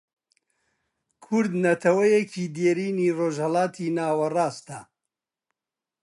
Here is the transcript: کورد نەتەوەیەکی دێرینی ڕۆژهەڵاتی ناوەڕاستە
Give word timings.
کورد 1.25 1.51
نەتەوەیەکی 1.65 2.51
دێرینی 2.55 3.15
ڕۆژهەڵاتی 3.17 3.93
ناوەڕاستە 3.97 4.79